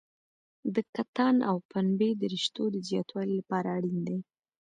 [0.75, 4.17] د کتان او پنبې د رشتو د زیاتوالي لپاره اړین دي.